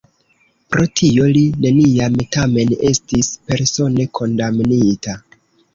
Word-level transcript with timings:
Pro 0.75 0.85
tio 1.01 1.27
li 1.35 1.43
neniam 1.65 2.17
tamen 2.37 2.75
estis 2.93 3.33
persone 3.51 4.11
kondamnita. 4.21 5.21